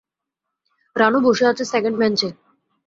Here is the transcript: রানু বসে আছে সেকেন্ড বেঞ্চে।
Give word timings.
রানু 0.95 1.19
বসে 1.25 1.43
আছে 1.51 1.63
সেকেন্ড 1.71 1.95
বেঞ্চে। 2.01 2.29